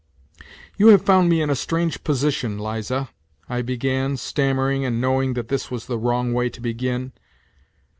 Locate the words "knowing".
4.99-5.35